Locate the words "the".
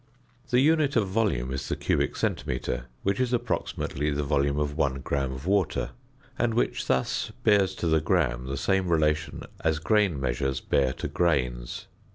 0.49-0.61, 1.69-1.75, 4.09-4.23, 7.87-8.01, 8.47-8.57